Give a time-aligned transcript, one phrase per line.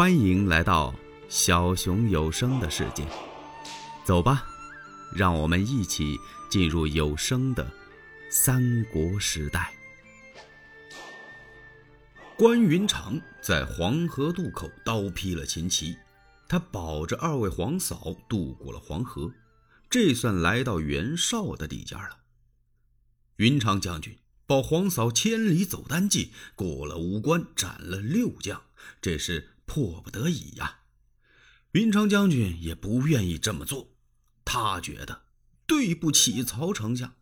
[0.00, 0.94] 欢迎来到
[1.28, 3.06] 小熊有声的世界，
[4.02, 4.46] 走吧，
[5.14, 6.16] 让我们一起
[6.48, 7.70] 进入有声的
[8.30, 9.74] 三国时代。
[12.34, 15.98] 关云长在黄河渡口刀劈了秦琪，
[16.48, 19.30] 他保着二位皇嫂渡过了黄河，
[19.90, 22.20] 这算来到袁绍的地界了。
[23.36, 28.62] 云长将军保皇嫂千里走单骑，过了五关斩了六将，
[29.02, 29.50] 这是。
[29.70, 30.80] 迫不得已呀，
[31.70, 33.94] 云长将军也不愿意这么做，
[34.44, 35.26] 他觉得
[35.64, 37.14] 对不起曹丞相。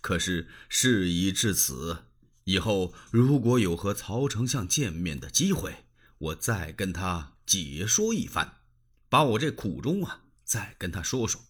[0.00, 2.06] 可是事已至此，
[2.42, 5.84] 以后如果有和曹丞相见面的机会，
[6.18, 8.54] 我再跟他解说一番，
[9.08, 11.40] 把我这苦衷啊再跟他说说。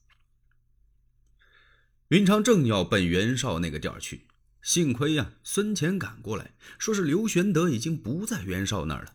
[2.08, 4.27] 云长正要奔袁绍那个地儿去，
[4.60, 9.14] 幸亏呀，孙乾赶过来，说是刘玄德已经不在袁绍那儿了。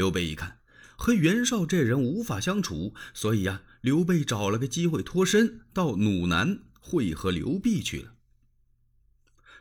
[0.00, 0.60] 刘备一看，
[0.96, 8.14] 和袁绍这人无法相处，所以呀，刘备找了个机会脱身，到鲁南会合刘辟去了。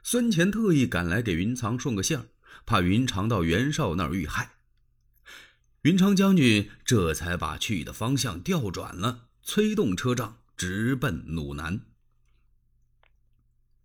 [0.02, 2.30] 孙乾特意赶来给云长送个信儿，
[2.66, 4.54] 怕云长到袁绍那儿遇害。
[5.82, 11.82] 云长将军这才把去的方向调转了，催动车仗直奔鲁南。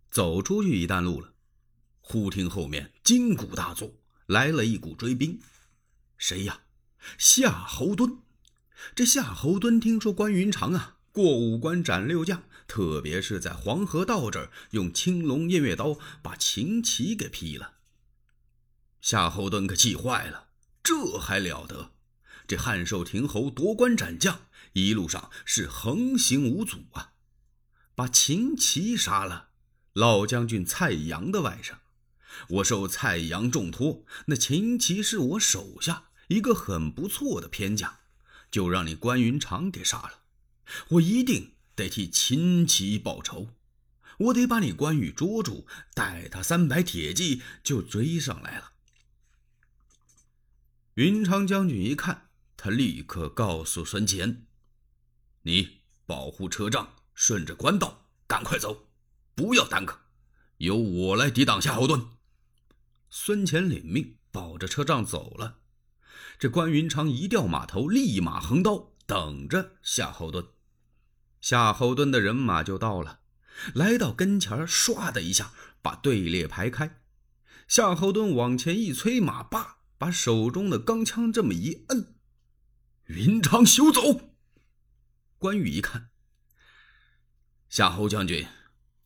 [0.09, 1.33] 走出去一段路了，
[1.99, 3.93] 忽听后面金鼓大作，
[4.27, 5.37] 来了一股追兵。
[6.17, 6.61] 谁呀？
[7.17, 8.19] 夏侯惇。
[8.93, 17.75] 这夏侯惇听说关云长啊过五关斩六将，特别是在黄河道这儿用青龙偃月刀把秦琪给劈了。
[19.01, 20.49] 夏侯惇可气坏了，
[20.83, 21.91] 这还了得？
[22.47, 27.13] 这汉寿亭侯夺关斩将，一路上是横行无阻啊！
[27.95, 29.49] 把秦琪杀了，
[29.93, 31.75] 老将军蔡阳的外甥。
[32.49, 37.97] 我受蔡阳重托，那秦琪是我手下一个很不错的偏将，
[38.49, 40.21] 就让你关云长给杀了。
[40.89, 43.49] 我一定得替秦琪报仇，
[44.17, 48.71] 我得把你关羽捉住，带他三百铁骑就追上来了。
[50.95, 54.45] 云长将军一看，他立刻告诉孙乾
[55.43, 58.87] ：“你保护车仗，顺着官道赶快走，
[59.35, 59.99] 不要耽搁，
[60.57, 62.07] 由我来抵挡夏侯惇。”
[63.09, 65.59] 孙乾领命，保着车仗走了。
[66.37, 70.47] 这关云长一掉马头，立马横刀等着夏侯惇。
[71.39, 73.19] 夏侯惇的人马就到了，
[73.73, 77.01] 来到跟前唰的一下把队列排开。
[77.67, 82.15] 夏侯惇往前一催马，叭，把手中的钢枪这么一摁，
[83.05, 84.35] 云长休走。
[85.37, 86.09] 关羽一看，
[87.69, 88.47] 夏侯将军，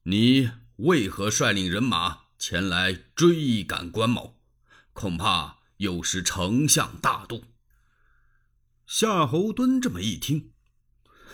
[0.04, 2.29] 你为何率领人马？
[2.40, 4.40] 前来追赶关某，
[4.94, 7.44] 恐怕又是丞相大度。
[8.88, 10.54] 夏侯惇这么一听，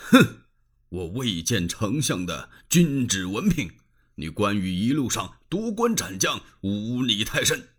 [0.10, 0.46] 哼，
[0.90, 3.78] 我未见丞相的君旨文凭。
[4.16, 7.70] 你关羽一路上夺关斩将，忤逆太甚。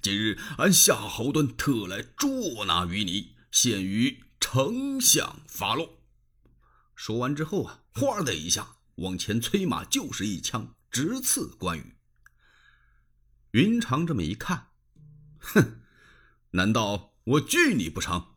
[0.00, 5.98] 今日俺夏侯惇特来捉拿于你，献于丞相发落。
[6.94, 11.95] 说完之后啊，哗的一下往前催马，就是一枪直刺关羽。
[13.56, 14.66] 云长这么一看，
[15.38, 15.80] 哼，
[16.50, 18.34] 难道我惧你不成？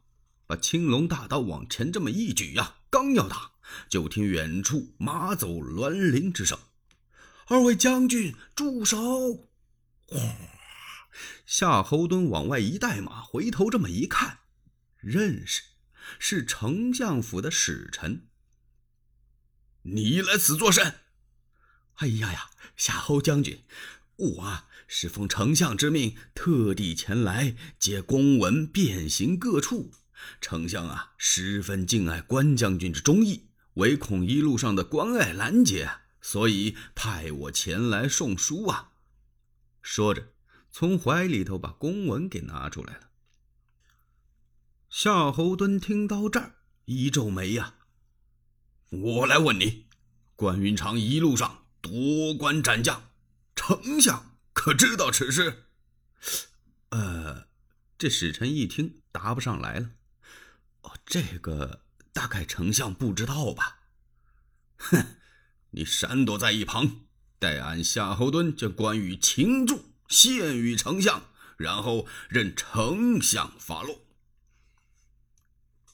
[0.47, 3.52] 把青龙大刀往前这么一举呀，刚要打，
[3.90, 6.58] 就听远处马走銮铃之声。
[7.47, 9.50] 二位将军住手！
[10.08, 10.18] 哗！
[11.46, 14.40] 夏侯惇往外一带马，回头这么一看，
[15.00, 15.63] 认识
[16.18, 18.29] 是丞相府的使臣。
[19.81, 21.02] 你来此作甚？
[21.96, 23.66] 哎呀呀，夏侯将军，
[24.16, 24.68] 我啊。
[24.91, 29.91] 是奉丞相之命，特地前来接公文，遍行各处。
[30.41, 35.88] 丞相啊，十分敬爱关将军之忠义，唯恐一路上的关隘拦截，
[36.22, 38.94] 所以派我前来送书啊。
[39.83, 40.33] 说着，
[40.72, 43.11] 从怀里头把公文给拿出来了。
[44.89, 46.55] 夏侯惇听到这儿，
[46.85, 47.75] 一皱眉呀
[48.90, 49.85] ：“我来问你，
[50.35, 53.11] 关云长一路上夺关斩将，
[53.55, 55.66] 丞相？”可知道此事？
[56.90, 57.47] 呃，
[57.97, 59.91] 这使臣一听答不上来了。
[60.81, 63.79] 哦，这个大概丞相不知道吧？
[64.78, 65.16] 哼，
[65.72, 67.01] 你闪躲在一旁，
[67.37, 71.23] 待俺夏侯惇将关羽擒住，献与丞相，
[71.57, 74.02] 然后任丞相发落。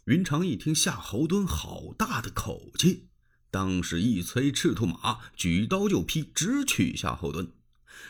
[0.05, 3.09] 云长一听夏侯惇好大的口气，
[3.49, 7.49] 当时一催赤兔马，举刀就劈，直取夏侯惇。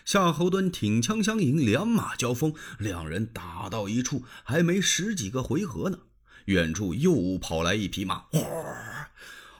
[0.06, 6.00] 夏侯惇挺枪相迎，两马交锋，两人打到一处，还没十几个回合呢。
[6.46, 8.26] 远处又跑来一匹马。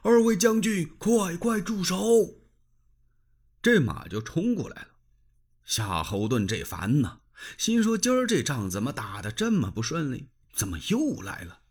[0.04, 1.98] 二位将军，快快住手！
[3.62, 4.88] 这马就冲过来了。
[5.64, 7.22] 夏侯惇这烦呐，
[7.58, 10.30] 心说今儿这仗怎么打的这么不顺利？
[10.54, 11.62] 怎么又来了？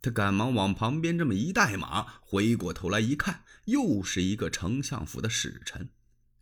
[0.00, 5.88] 他赶忙往旁边这么一带马，回过头来一看，又是一个丞相府的使臣。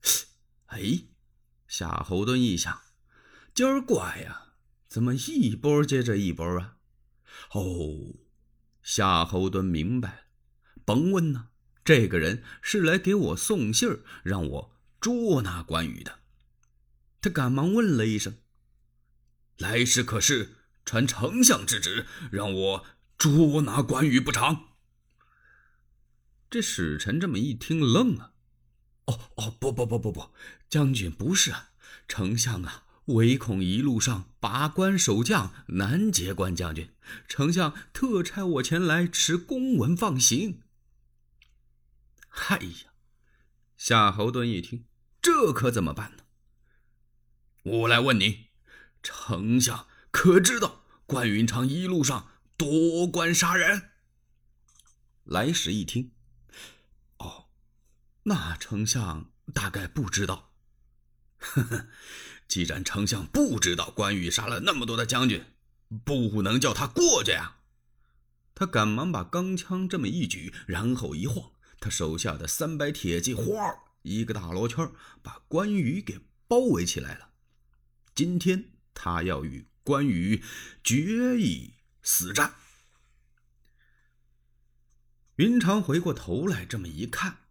[0.66, 1.04] 哎，
[1.72, 2.82] 夏侯惇一想，
[3.54, 4.48] 今儿怪呀，
[4.88, 6.76] 怎么一波接着一波啊？
[7.52, 8.12] 哦，
[8.82, 10.22] 夏侯惇明白了。
[10.84, 11.46] 甭问呐，
[11.82, 16.18] 这个人是来给我送信儿，让我捉拿关羽的。
[17.22, 18.36] 他赶忙问了一声
[19.56, 22.86] ：“来时可是传丞相之旨，让我
[23.16, 24.66] 捉拿关羽不成？”
[26.50, 28.31] 这使臣这么一听，愣了
[29.06, 30.30] ：“哦哦，不不不不不，
[30.68, 31.70] 将军不是啊，
[32.06, 36.88] 丞相啊。”唯恐一路上拔关守将难截关将军，
[37.26, 40.62] 丞相特差我前来持公文放行。
[42.30, 42.92] 哎呀，
[43.76, 44.84] 夏侯惇一听，
[45.20, 46.22] 这可怎么办呢？
[47.64, 48.50] 我来问你，
[49.02, 53.90] 丞相可知道关云长一路上夺关杀人？
[55.24, 56.12] 来使一听，
[58.24, 60.52] 那丞相大概不知道。
[61.38, 61.88] 呵呵，
[62.46, 65.44] 既然丞相不知道关羽杀了那么多的将军，
[66.04, 67.56] 不能叫他过去呀。
[68.54, 71.52] 他赶忙把钢枪这么一举，然后一晃。
[71.80, 73.44] 他手下的三百铁骑，哗，
[74.02, 74.88] 一个大罗圈，
[75.20, 77.30] 把关羽给包围起来了。
[78.14, 80.44] 今天他要与关羽
[80.84, 82.54] 决一死战。
[85.36, 87.41] 云长回过头来，这么一看，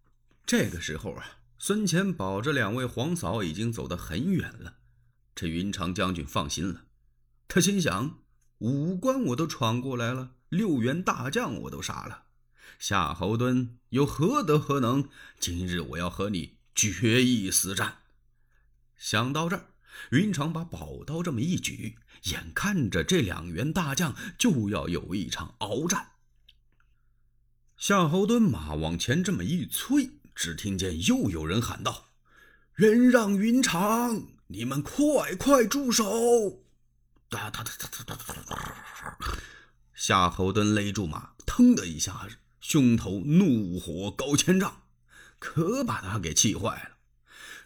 [0.51, 4.80] 这个时候啊，孙乾保着两位皇嫂已经走得很远了。
[5.33, 6.88] 这云长将军放心了，
[7.48, 8.19] 他心想：
[8.57, 12.24] 五关我都闯过来了，六员大将我都杀了。
[12.77, 15.07] 夏侯惇又何德何能？
[15.39, 18.00] 今日我要和你决一死战。
[18.98, 19.68] 想到这儿，
[20.09, 26.12] 云长把宝刀这么一举，眼看着这两员大将就要有一场鏖战。
[27.77, 32.07] 夏侯惇马往前这么一催，只听见又有人喊道
[32.73, 36.63] ：“人让云长，你们快快住手！”
[37.29, 39.38] 哒哒哒哒哒哒哒哒！
[39.93, 42.27] 夏侯惇勒住马，腾的一下，
[42.59, 44.81] 胸头怒火高千丈，
[45.38, 46.97] 可把他给气坏了。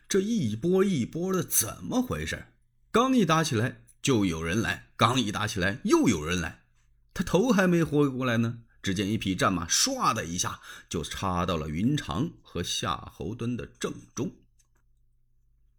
[0.10, 2.48] 这一波一波的，怎么回事？
[2.92, 6.66] 刚一打起来就有人来，刚一打起来又有人来，
[7.14, 14.32] 他头还没回过来呢，只见一匹战马唰的一下就插到了云长和夏侯惇的正中。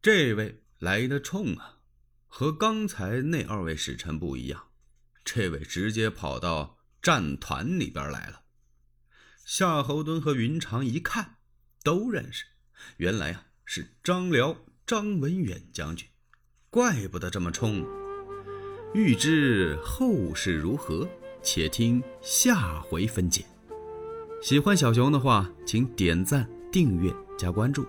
[0.03, 1.79] 这位来的冲啊，
[2.26, 4.70] 和刚才那二位使臣不一样，
[5.25, 8.43] 这位直接跑到战团里边来了。
[9.44, 11.37] 夏侯惇和云长一看，
[11.85, 12.47] 都认识，
[12.97, 16.08] 原来啊是张辽张文远将军，
[16.70, 17.87] 怪不得这么冲。
[18.94, 21.08] 欲知后事如何，
[21.46, 23.44] 且听下回分解。
[24.43, 27.87] 喜欢小熊的话，请点赞、订阅、加关注。